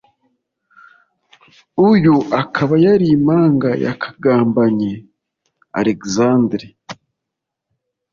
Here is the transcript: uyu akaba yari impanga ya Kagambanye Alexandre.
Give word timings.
uyu 1.89 2.15
akaba 2.41 2.73
yari 2.85 3.05
impanga 3.17 3.69
ya 3.83 3.93
Kagambanye 4.01 4.91
Alexandre. 5.79 6.67